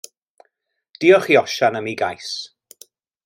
[1.03, 2.31] Diolch i Osian am ei gais.